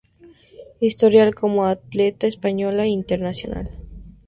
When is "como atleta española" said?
1.39-2.81